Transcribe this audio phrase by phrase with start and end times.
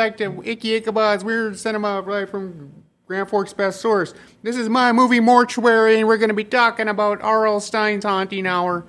[0.00, 2.72] back to Icky Ichabod's Weird Cinema right from
[3.06, 4.14] Grand Forks Best Source.
[4.42, 7.60] This is my movie Mortuary, and we're going to be talking about R.L.
[7.60, 8.86] Stine's Haunting Hour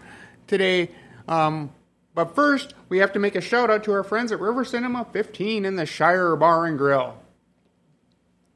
[0.48, 0.90] today.
[1.28, 1.74] Um,
[2.16, 5.06] but first, we have to make a shout out to our friends at River Cinema
[5.12, 7.18] 15 in the Shire Bar and Grill.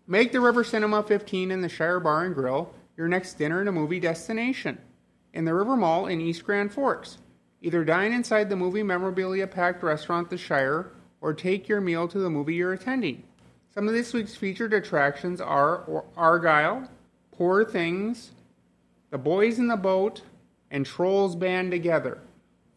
[0.07, 3.67] Make the River Cinema 15 in the Shire Bar and Grill your next dinner and
[3.67, 4.77] a movie destination
[5.33, 7.17] in the River Mall in East Grand Forks.
[7.61, 10.94] Either dine inside the movie memorabilia packed restaurant The Shire
[11.25, 13.23] or take your meal to the movie you're attending.
[13.73, 16.87] Some of this week's featured attractions are Argyle,
[17.31, 18.29] Poor Things,
[19.09, 20.21] The Boys in the Boat,
[20.69, 22.19] and Trolls Band Together.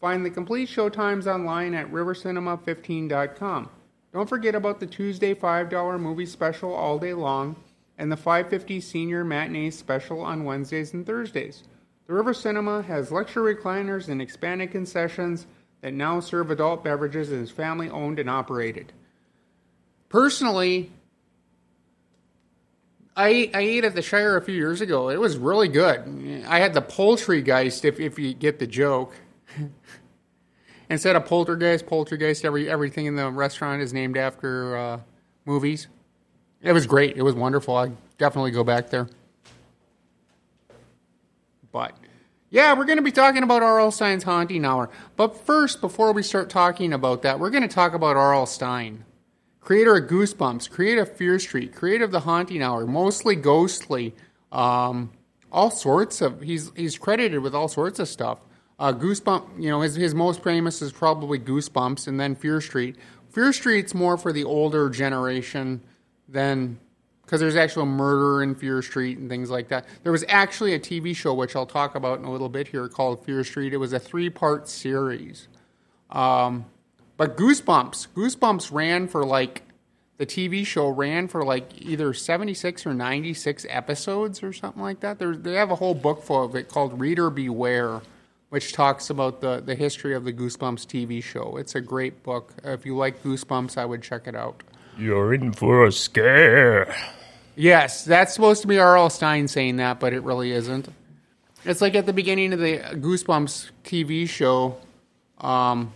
[0.00, 3.68] Find the complete showtimes online at rivercinema15.com.
[4.14, 7.55] Don't forget about the Tuesday $5 movie special all day long
[7.98, 11.64] and the 550 senior matinee special on Wednesdays and Thursdays.
[12.06, 15.46] The River Cinema has luxury recliners and expanded concessions
[15.80, 18.92] that now serve adult beverages and is family owned and operated.
[20.08, 20.90] Personally,
[23.16, 25.08] I, I ate at the Shire a few years ago.
[25.08, 26.44] It was really good.
[26.46, 29.14] I had the poultrygeist, if, if you get the joke.
[30.90, 35.00] Instead of poltergeist, poltergeist, every, everything in the restaurant is named after uh,
[35.44, 35.88] movies.
[36.62, 37.17] It was great.
[37.17, 37.77] It was wonderful.
[37.77, 39.08] I definitely go back there.
[41.70, 41.92] But
[42.51, 43.91] yeah, we're going to be talking about R.L.
[43.91, 44.89] Stine's Haunting Hour.
[45.17, 48.47] But first, before we start talking about that, we're going to talk about R.L.
[48.47, 49.05] Stine.
[49.61, 54.14] creator of Goosebumps, creator of Fear Street, creator of The Haunting Hour, mostly ghostly,
[54.51, 55.13] um,
[55.53, 56.41] all sorts of.
[56.41, 58.39] He's he's credited with all sorts of stuff.
[58.79, 62.97] Uh, Goosebumps, you know, his his most famous is probably Goosebumps, and then Fear Street.
[63.30, 65.83] Fear Street's more for the older generation
[66.29, 66.79] than
[67.28, 69.84] because there's actual murder in Fear Street and things like that.
[70.02, 72.89] There was actually a TV show, which I'll talk about in a little bit here,
[72.89, 73.74] called Fear Street.
[73.74, 75.46] It was a three part series.
[76.08, 76.64] Um,
[77.18, 79.61] but Goosebumps, Goosebumps ran for like,
[80.17, 85.18] the TV show ran for like either 76 or 96 episodes or something like that.
[85.18, 88.00] There's, they have a whole book full of it called Reader Beware,
[88.48, 91.58] which talks about the, the history of the Goosebumps TV show.
[91.58, 92.55] It's a great book.
[92.64, 94.62] If you like Goosebumps, I would check it out.
[94.98, 96.95] You're in for a scare.
[97.55, 99.11] Yes, that's supposed to be R.L.
[99.11, 100.89] Stine saying that, but it really isn't.
[101.64, 104.77] It's like at the beginning of the Goosebumps TV show,
[105.41, 105.92] um,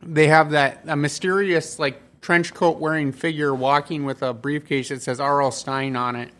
[0.00, 5.02] they have that a mysterious like trench coat wearing figure walking with a briefcase that
[5.02, 5.50] says R.L.
[5.50, 6.30] Stine on it,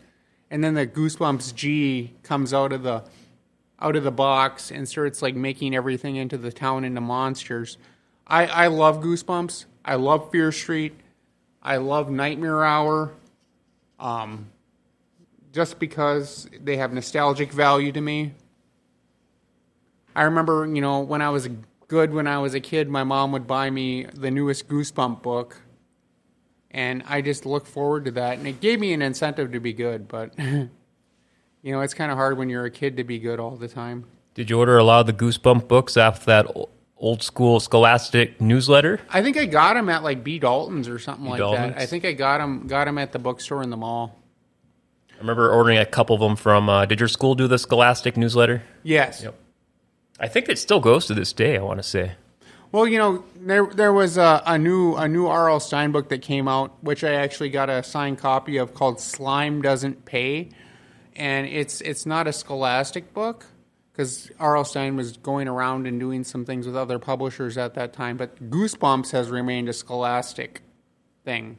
[0.49, 3.03] and then the Goosebumps G comes out of the
[3.81, 7.77] out of the box and starts like making everything into the town into monsters.
[8.25, 9.65] I, I love Goosebumps.
[9.83, 10.93] I love Fear Street.
[11.61, 13.13] I love Nightmare Hour
[13.99, 14.49] um,
[15.51, 18.33] just because they have nostalgic value to me.
[20.15, 21.49] I remember, you know, when I was
[21.87, 25.61] good when I was a kid, my mom would buy me the newest Goosebump book.
[26.71, 28.37] And I just look forward to that.
[28.37, 30.07] And it gave me an incentive to be good.
[30.07, 30.69] But, you
[31.63, 34.05] know, it's kind of hard when you're a kid to be good all the time.
[34.35, 36.55] Did you order a lot of the Goosebump books after that
[36.99, 38.99] old school Scholastic newsletter?
[39.09, 40.37] I think I got them at like B.
[40.37, 41.31] Dalton's or something B.
[41.31, 41.75] like Dalton's?
[41.75, 41.81] that.
[41.81, 44.15] I think I got them got them at the bookstore in the mall.
[45.15, 46.69] I remember ordering a couple of them from.
[46.69, 48.63] Uh, did your school do the Scholastic newsletter?
[48.83, 49.23] Yes.
[49.23, 49.35] Yep.
[50.19, 51.57] I think it still goes to this day.
[51.57, 52.13] I want to say.
[52.71, 55.59] Well, you know, there there was a, a new a new R.L.
[55.59, 59.61] Stine book that came out, which I actually got a signed copy of, called "Slime
[59.61, 60.49] Doesn't Pay,"
[61.15, 63.47] and it's it's not a Scholastic book
[63.99, 64.63] because R.L.
[64.63, 68.49] Stine was going around and doing some things with other publishers at that time, but
[68.49, 70.61] Goosebumps has remained a scholastic
[71.25, 71.57] thing.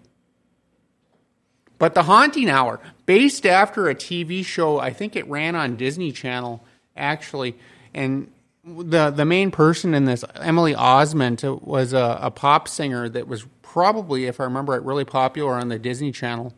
[1.76, 6.12] But The Haunting Hour, based after a TV show, I think it ran on Disney
[6.12, 6.64] Channel
[6.96, 7.58] actually,
[7.92, 8.30] and
[8.64, 13.28] the the main person in this, Emily Osment, uh, was a, a pop singer that
[13.28, 16.54] was probably, if I remember it, really popular on the Disney Channel.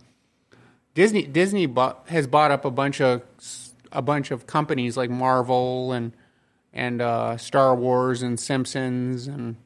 [0.94, 3.22] Disney Disney bought, has bought up a bunch of
[3.92, 6.12] a bunch of companies like Marvel and
[6.72, 9.56] and uh, Star Wars and Simpsons and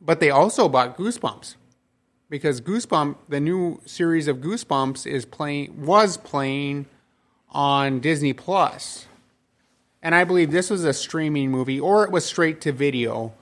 [0.00, 1.56] but they also bought Goosebumps
[2.30, 6.86] because Goosebump the new series of Goosebumps is playing was playing
[7.50, 9.06] on Disney Plus.
[10.00, 13.32] And I believe this was a streaming movie or it was straight to video.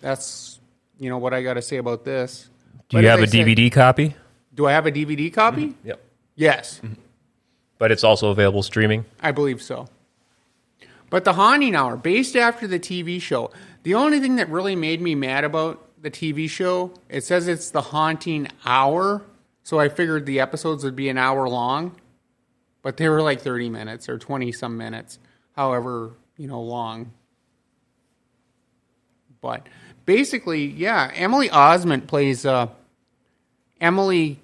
[0.00, 0.60] That's
[0.98, 2.48] you know what I got to say about this.
[2.88, 4.14] Do but you have a said, DVD copy?
[4.54, 5.66] Do I have a DVD copy?
[5.66, 5.88] Mm-hmm.
[5.88, 6.04] Yep.
[6.36, 6.80] Yes.
[6.82, 7.02] Mm-hmm
[7.78, 9.04] but it's also available streaming.
[9.20, 9.88] I believe so.
[11.10, 13.50] But the Haunting Hour, based after the TV show,
[13.84, 17.70] the only thing that really made me mad about the TV show, it says it's
[17.70, 19.22] the Haunting Hour,
[19.62, 21.96] so I figured the episodes would be an hour long,
[22.82, 25.18] but they were like 30 minutes or 20 some minutes,
[25.54, 27.12] however, you know, long.
[29.40, 29.68] But
[30.04, 32.68] basically, yeah, Emily Osment plays uh,
[33.80, 34.40] Emily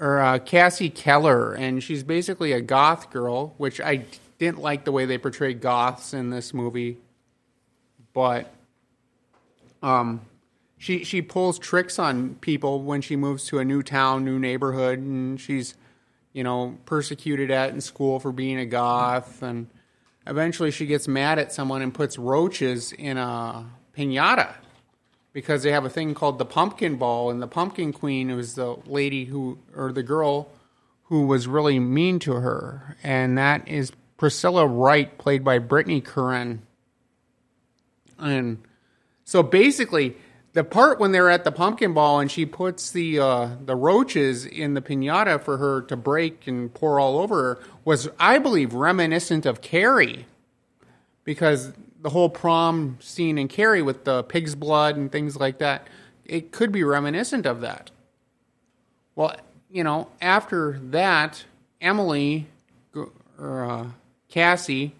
[0.00, 4.04] or uh, Cassie Keller, and she's basically a goth girl, which I
[4.38, 6.98] didn't like the way they portrayed goths in this movie,
[8.12, 8.52] but
[9.82, 10.20] um,
[10.76, 15.00] she she pulls tricks on people when she moves to a new town, new neighborhood,
[15.00, 15.74] and she's
[16.32, 19.68] you know persecuted at in school for being a goth, and
[20.26, 23.66] eventually she gets mad at someone and puts roaches in a
[23.96, 24.54] pinata
[25.38, 28.74] because they have a thing called the pumpkin ball, and the pumpkin queen was the
[28.86, 30.48] lady who or the girl
[31.04, 36.62] who was really mean to her, and that is Priscilla Wright, played by Brittany Curran,
[38.18, 38.58] and
[39.24, 40.16] so basically
[40.54, 44.44] the part when they're at the pumpkin ball and she puts the uh, the roaches
[44.44, 48.74] in the pinata for her to break and pour all over her was, I believe,
[48.74, 50.26] reminiscent of Carrie,
[51.22, 51.74] because
[52.08, 55.86] the whole prom scene in Carrie with the pig's blood and things like that,
[56.24, 57.90] it could be reminiscent of that.
[59.14, 59.36] Well,
[59.70, 61.44] you know, after that,
[61.82, 62.46] Emily
[63.38, 63.86] or uh,
[64.30, 64.94] Cassie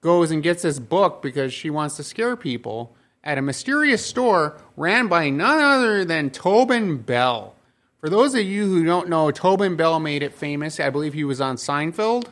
[0.00, 4.60] goes and gets this book because she wants to scare people at a mysterious store
[4.76, 7.54] ran by none other than Tobin Bell.
[8.00, 10.80] For those of you who don't know, Tobin Bell made it famous.
[10.80, 12.26] I believe he was on Seinfeld,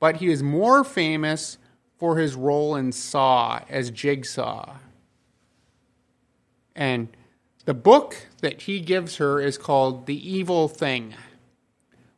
[0.00, 1.58] but he is more famous
[1.98, 4.76] for his role in Saw as Jigsaw.
[6.74, 7.08] And
[7.64, 11.14] the book that he gives her is called The Evil Thing,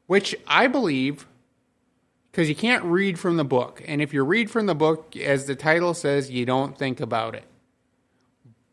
[0.07, 1.27] which I believe
[2.31, 3.83] because you can't read from the book.
[3.87, 7.35] And if you read from the book, as the title says, you don't think about
[7.35, 7.45] it.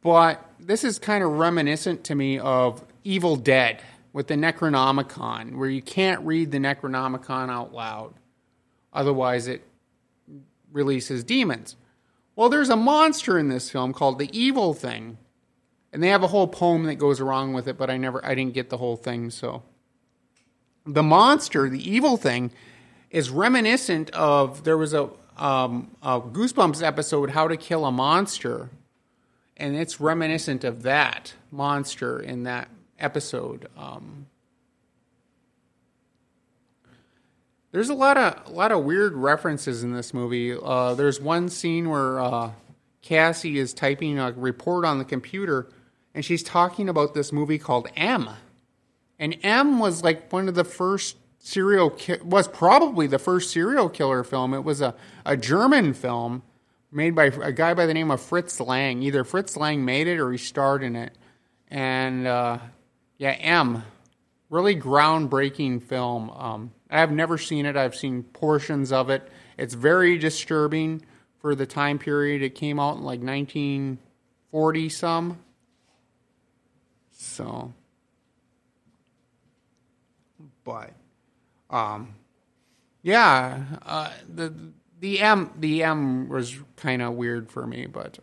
[0.02, 3.81] But this is kind of reminiscent to me of Evil Dead
[4.13, 8.13] with the Necronomicon, where you can't read the Necronomicon out loud.
[8.94, 9.63] Otherwise, it
[10.75, 11.75] releases demons.
[12.36, 15.18] Well, there's a monster in this film called the Evil Thing.
[15.94, 18.36] And they have a whole poem that goes along with it, but I never I
[18.36, 19.63] didn't get the whole thing, so
[20.86, 22.51] the monster, the evil thing,
[23.10, 28.69] is reminiscent of there was a, um, a Goosebumps episode, How to Kill a Monster,
[29.57, 32.68] and it's reminiscent of that monster in that
[33.00, 33.68] episode.
[33.78, 34.28] Um,
[37.75, 40.54] there's a lot of a lot of weird references in this movie.
[40.54, 42.51] Uh, there's one scene where uh,
[43.01, 45.68] Cassie is typing a report on the computer,
[46.13, 48.30] and she's talking about this movie called M.
[49.19, 53.89] And M was like one of the first serial ki- was probably the first serial
[53.89, 54.54] killer film.
[54.54, 54.95] It was a,
[55.25, 56.44] a German film
[56.94, 59.04] made by a guy by the name of Fritz Lang.
[59.04, 61.18] Either Fritz Lang made it or he starred in it.
[61.68, 62.59] And uh,
[63.18, 63.83] yeah, M,
[64.50, 66.30] really groundbreaking film.
[66.30, 67.75] Um, I've never seen it.
[67.75, 69.28] I've seen portions of it.
[69.57, 71.02] It's very disturbing
[71.40, 72.42] for the time period.
[72.42, 75.40] It came out in like 1940 some.
[77.11, 77.73] So,
[80.64, 80.92] but,
[81.69, 82.16] um,
[83.02, 84.54] yeah, uh, the
[84.99, 88.18] the M the M was kind of weird for me, but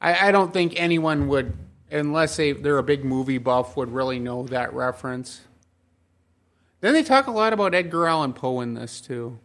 [0.00, 1.54] I, I don't think anyone would,
[1.90, 5.40] unless they they're a big movie buff, would really know that reference.
[6.84, 9.38] Then they talk a lot about Edgar Allan Poe in this too.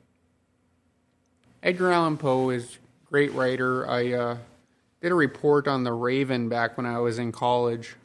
[1.63, 3.89] Edgar Allan Poe is a great writer.
[3.89, 4.37] I uh,
[5.01, 7.95] did a report on The Raven back when I was in college.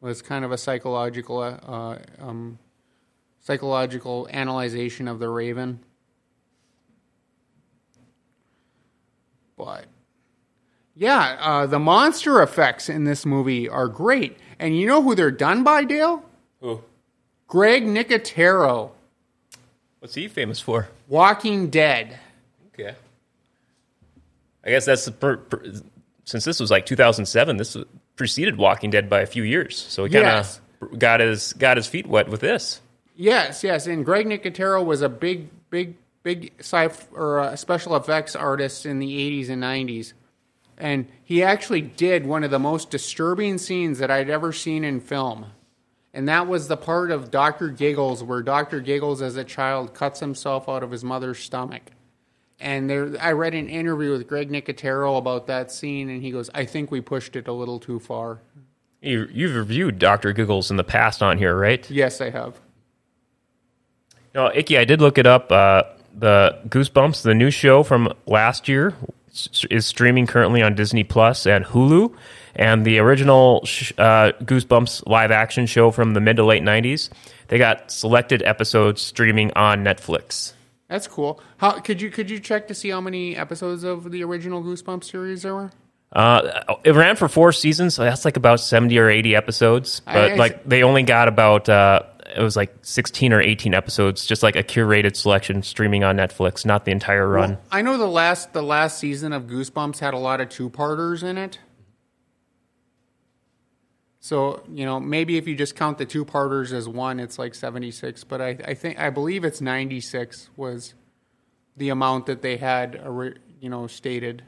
[0.00, 2.58] It was kind of a psychological uh, um,
[3.40, 5.80] psychological analyzation of The Raven.
[9.58, 9.84] But
[10.94, 14.38] yeah, uh, the monster effects in this movie are great.
[14.58, 16.24] And you know who they're done by, Dale?
[16.62, 16.82] Who?
[17.48, 18.90] Greg Nicotero,
[20.00, 20.88] What's he famous for?
[21.08, 22.18] Walking Dead.
[22.74, 22.94] Okay.
[24.64, 25.62] I guess that's the per, per,
[26.24, 27.56] since this was like 2007.
[27.56, 27.76] This
[28.16, 30.60] preceded Walking Dead by a few years, so he kind of Yes.
[30.98, 32.80] got his got his feet wet with this.
[33.16, 33.86] Yes, yes.
[33.86, 38.98] And Greg Nicotero was a big, big, big sci or uh, special effects artist in
[38.98, 39.08] the
[39.42, 40.12] 80s and 90s.
[40.76, 45.00] And he actually did one of the most disturbing scenes that I'd ever seen in
[45.00, 45.46] film.
[46.16, 47.68] And that was the part of Dr.
[47.68, 48.80] Giggles where Dr.
[48.80, 51.82] Giggles, as a child, cuts himself out of his mother's stomach.
[52.58, 56.48] And there, I read an interview with Greg Nicotero about that scene, and he goes,
[56.54, 58.40] I think we pushed it a little too far.
[59.02, 61.88] You, you've reviewed Doctor Giggles in the past on here, right?
[61.90, 62.58] Yes, I have.
[64.34, 65.52] No, Icky, I did look it up.
[65.52, 65.82] Uh,
[66.14, 68.94] the Goosebumps, the new show from last year,
[69.70, 72.14] is streaming currently on Disney Plus and Hulu.
[72.54, 77.10] And the original sh- uh, Goosebumps live action show from the mid to late 90s,
[77.48, 80.54] they got selected episodes streaming on Netflix.
[80.88, 81.40] That's cool.
[81.58, 85.04] How could you could you check to see how many episodes of the original Goosebumps
[85.04, 85.70] series there were?
[86.12, 90.00] Uh, it ran for four seasons, so that's like about seventy or eighty episodes.
[90.06, 92.02] I- But I- like they only got about uh,
[92.36, 96.66] it was like sixteen or eighteen episodes, just like a curated selection streaming on Netflix,
[96.66, 97.58] not the entire run.
[97.72, 101.22] I know the last the last season of Goosebumps had a lot of two parters
[101.22, 101.58] in it.
[104.20, 107.54] So you know maybe if you just count the two parters as one, it's like
[107.54, 108.22] seventy six.
[108.22, 110.94] But I, I think I believe it's ninety six was
[111.76, 113.00] the amount that they had
[113.60, 114.42] you know stated.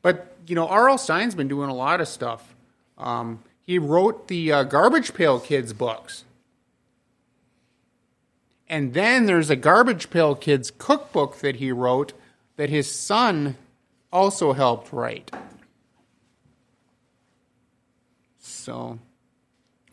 [0.00, 0.96] But you know R.L.
[0.98, 2.54] Stine's been doing a lot of stuff.
[2.96, 6.24] Um, he wrote the uh, Garbage Pail Kids books.
[8.68, 12.12] And then there's a Garbage Pail Kids cookbook that he wrote
[12.56, 13.56] that his son
[14.12, 15.30] also helped write.
[18.38, 18.98] So,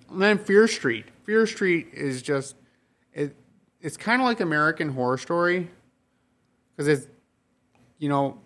[0.10, 1.06] and then Fear Street.
[1.24, 2.56] Fear Street is just
[3.14, 3.36] it.
[3.82, 5.70] It's kind of like American Horror Story
[6.76, 7.08] because it's
[8.00, 8.38] you know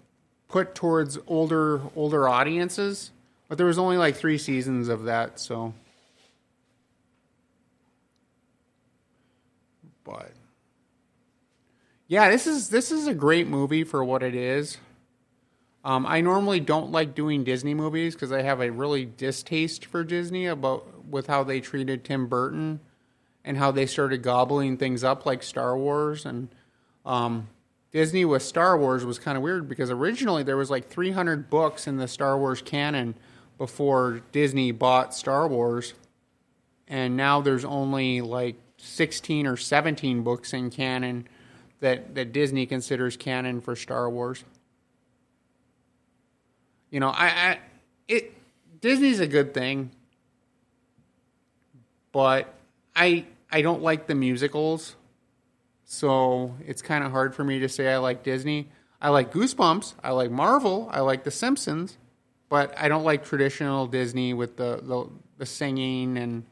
[0.48, 3.12] put towards older older audiences,
[3.48, 5.74] but there was only like three seasons of that, so.
[10.10, 10.32] But
[12.08, 14.78] yeah, this is this is a great movie for what it is.
[15.84, 20.04] Um, I normally don't like doing Disney movies because I have a really distaste for
[20.04, 22.80] Disney about with how they treated Tim Burton
[23.46, 26.50] and how they started gobbling things up like Star Wars and
[27.06, 27.48] um,
[27.92, 31.88] Disney with Star Wars was kind of weird because originally there was like 300 books
[31.88, 33.16] in the Star Wars canon
[33.58, 35.94] before Disney bought Star Wars,
[36.88, 41.28] and now there's only like 16 or 17 books in canon
[41.82, 44.44] that that Disney considers canon for Star Wars.
[46.90, 47.60] You know, I, I
[48.08, 48.34] it
[48.82, 49.92] Disney's a good thing,
[52.12, 52.54] but
[52.96, 54.96] I I don't like the musicals,
[55.86, 58.70] so it's kind of hard for me to say I like Disney.
[59.02, 61.98] I like Goosebumps, I like Marvel, I like The Simpsons,
[62.50, 66.44] but I don't like traditional Disney with the the, the singing and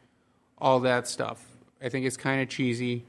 [0.58, 1.46] all that stuff.
[1.82, 3.06] I think it's kind of cheesy.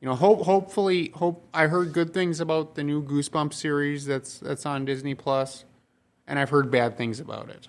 [0.00, 4.38] You know, hope hopefully hope I heard good things about the new Goosebumps series that's
[4.38, 5.64] that's on Disney Plus,
[6.26, 7.68] and I've heard bad things about it.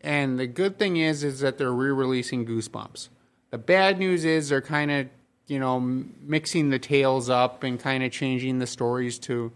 [0.00, 3.08] And the good thing is is that they're re-releasing Goosebumps.
[3.50, 5.08] The bad news is they're kind of,
[5.46, 9.52] you know, mixing the tales up and kind of changing the stories to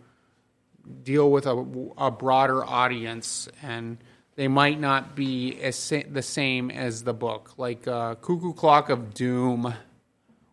[1.03, 1.65] deal with a,
[1.99, 3.99] a broader audience and
[4.37, 7.55] they might not be as sa- the same as the book.
[7.57, 9.75] Like uh, Cuckoo Clock of Doom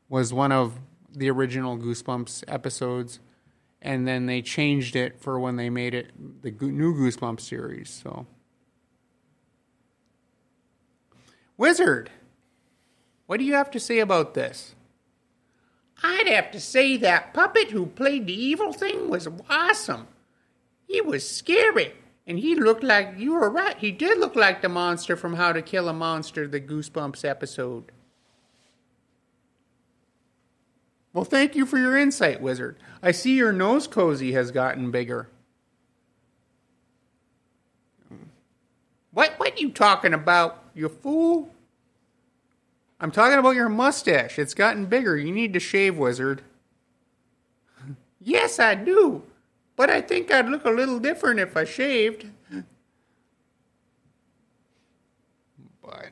[0.09, 0.79] was one of
[1.13, 3.19] the original Goosebumps episodes,
[3.81, 6.11] and then they changed it for when they made it
[6.41, 7.89] the new Goosebumps series.
[7.89, 8.25] So,
[11.57, 12.09] Wizard,
[13.27, 14.75] what do you have to say about this?
[16.01, 20.07] I'd have to say that puppet who played the evil thing was awesome.
[20.87, 21.93] He was scary,
[22.25, 23.77] and he looked like you were right.
[23.77, 27.91] He did look like the monster from How to Kill a Monster, the Goosebumps episode.
[31.11, 32.77] Well, thank you for your insight, Wizard.
[33.01, 35.29] I see your nose cozy has gotten bigger.
[39.11, 41.53] What what are you talking about, you fool?
[42.99, 44.39] I'm talking about your mustache.
[44.39, 45.17] It's gotten bigger.
[45.17, 46.41] You need to shave, Wizard.
[48.19, 49.23] yes, I do.
[49.75, 52.27] But I think I'd look a little different if I shaved.
[55.81, 56.09] But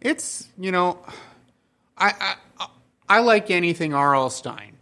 [0.00, 0.98] it's, you know,
[1.98, 2.66] I I
[3.08, 4.30] I like anything R.L.
[4.30, 4.76] Stine.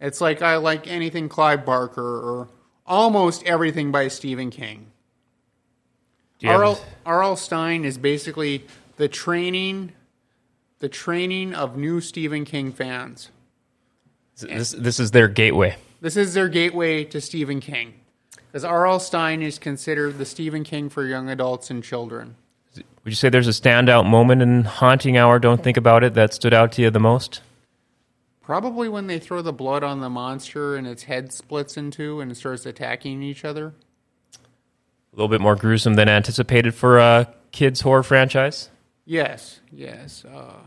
[0.00, 2.48] It's like I like anything Clive Barker or
[2.86, 4.86] almost everything by Stephen King.
[6.38, 6.80] Do you R.L.
[7.04, 7.36] R.L.
[7.36, 8.64] Stine is basically
[8.96, 9.92] the training,
[10.78, 13.30] the training of new Stephen King fans.
[14.40, 15.76] this this is their gateway.
[16.02, 17.94] This is their gateway to Stephen King,
[18.34, 18.98] because R.L.
[18.98, 22.34] Stine is considered the Stephen King for young adults and children.
[22.74, 25.38] Would you say there's a standout moment in Haunting Hour?
[25.38, 27.40] Don't think about it that stood out to you the most.
[28.40, 32.20] Probably when they throw the blood on the monster and its head splits in two
[32.20, 33.72] and starts attacking each other.
[34.34, 38.70] A little bit more gruesome than anticipated for a kids horror franchise.
[39.04, 40.24] Yes, yes.
[40.24, 40.62] Uh,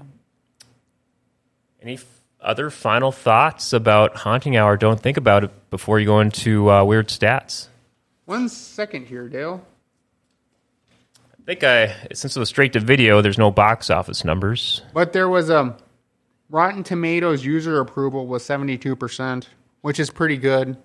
[1.81, 1.97] Any
[2.45, 4.77] other final thoughts about Haunting Hour?
[4.77, 7.67] Don't think about it before you go into uh, weird stats.
[8.25, 9.65] one second here, Dale.
[11.17, 14.81] I think I, since it was straight to video, there's no box office numbers.
[14.93, 15.77] But there was a
[16.49, 19.49] Rotten Tomatoes user approval was seventy two percent,
[19.81, 20.77] which is pretty good.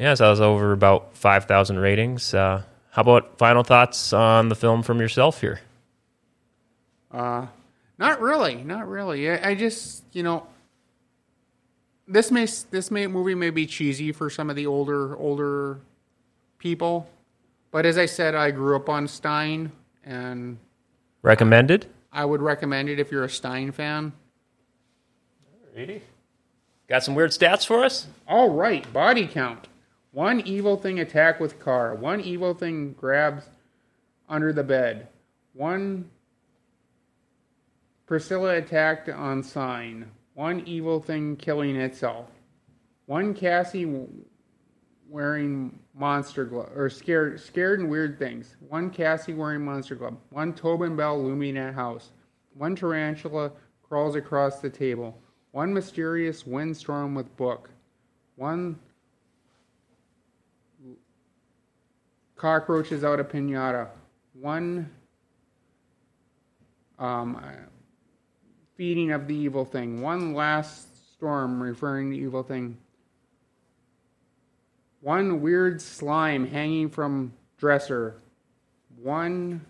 [0.00, 2.32] Yeah, so I was over about 5,000 ratings.
[2.32, 5.60] Uh, how about final thoughts on the film from yourself here?
[7.12, 7.46] Uh,
[7.98, 9.30] not really, not really.
[9.30, 10.46] I, I just, you know,
[12.08, 15.78] this may this may movie may be cheesy for some of the older older
[16.58, 17.08] people.
[17.70, 19.72] But as I said, I grew up on Stine,
[20.04, 20.58] and
[21.22, 21.84] Recommended?
[21.84, 24.12] Uh, I would recommend it if you're a Stine fan.
[26.88, 28.06] Got some weird stats for us?
[28.28, 29.68] All right, body count.
[30.10, 31.94] One evil thing attack with car.
[31.94, 33.48] One evil thing grabs
[34.28, 35.08] under the bed.
[35.54, 36.10] One
[38.12, 40.06] Priscilla attacked on sign.
[40.34, 42.26] One evil thing killing itself.
[43.06, 44.06] One Cassie
[45.08, 48.56] wearing monster glove or scared scared and weird things.
[48.68, 50.18] One Cassie wearing monster glove.
[50.28, 52.10] One Tobin Bell looming at house.
[52.52, 53.50] One tarantula
[53.82, 55.18] crawls across the table.
[55.52, 57.70] One mysterious windstorm with book.
[58.36, 58.78] One
[62.36, 63.88] cockroaches out a pinata.
[64.34, 64.90] One
[66.98, 67.42] um,
[68.76, 70.00] feeding of the evil thing.
[70.00, 72.76] One last storm referring to evil thing.
[75.00, 78.16] One weird slime hanging from dresser.
[79.00, 79.64] One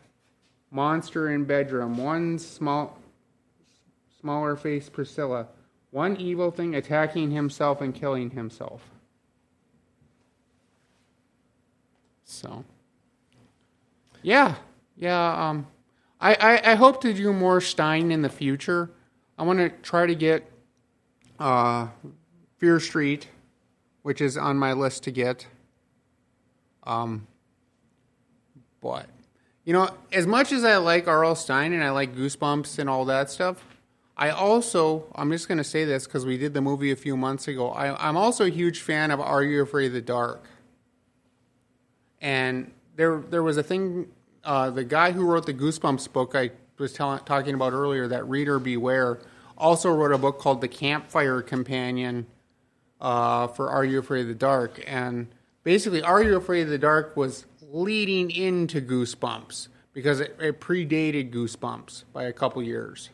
[0.70, 1.96] monster in bedroom.
[1.96, 2.98] One small
[4.20, 5.48] smaller face Priscilla.
[5.90, 8.82] One evil thing attacking himself and killing himself.
[12.24, 12.64] So,
[14.22, 14.54] yeah,
[14.96, 15.48] yeah.
[15.50, 15.66] Um,
[16.22, 18.88] I, I, I hope to do more Stine in the future.
[19.36, 20.48] I want to try to get
[21.40, 21.88] uh,
[22.58, 23.28] Fear Street,
[24.02, 25.48] which is on my list to get.
[26.84, 27.26] Um,
[28.80, 29.06] but
[29.64, 31.34] you know, as much as I like R.L.
[31.34, 33.64] Stine and I like Goosebumps and all that stuff,
[34.16, 37.16] I also I'm just going to say this because we did the movie a few
[37.16, 37.70] months ago.
[37.70, 40.44] I, I'm also a huge fan of Are You Afraid of the Dark?
[42.20, 44.06] And there there was a thing.
[44.44, 48.28] Uh, the guy who wrote the Goosebumps book I was tell- talking about earlier, that
[48.28, 49.20] Reader Beware,
[49.56, 52.26] also wrote a book called The Campfire Companion
[53.00, 54.82] uh, for Are You Afraid of the Dark?
[54.86, 55.28] And
[55.62, 61.32] basically, Are You Afraid of the Dark was leading into Goosebumps because it, it predated
[61.32, 63.10] Goosebumps by a couple years.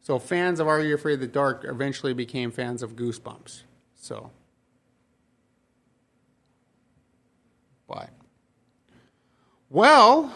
[0.00, 3.62] So fans of Are You Afraid of the Dark eventually became fans of Goosebumps.
[3.96, 4.30] So,
[7.86, 8.08] but
[9.68, 10.32] well,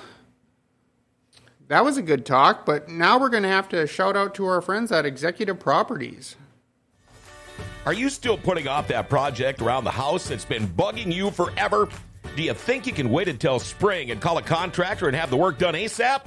[1.69, 2.67] that was a good talk.
[2.67, 6.37] But now we're going to have to shout out to our friends at Executive Properties.
[7.87, 11.89] Are you still putting off that project around the house that's been bugging you forever?
[12.35, 15.37] Do you think you can wait until spring and call a contractor and have the
[15.37, 16.27] work done ASAP?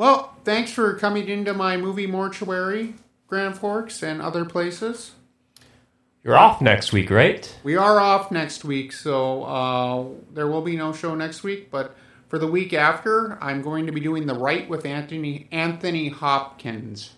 [0.00, 2.94] Well, thanks for coming into my movie mortuary,
[3.26, 5.10] Grand Forks, and other places.
[6.24, 7.54] You're off next week, right?
[7.62, 11.70] We are off next week, so uh, there will be no show next week.
[11.70, 11.94] But
[12.28, 17.16] for the week after, I'm going to be doing the Rite with Anthony Anthony Hopkins.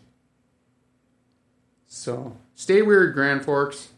[1.87, 3.92] So stay weird, Grand Forks.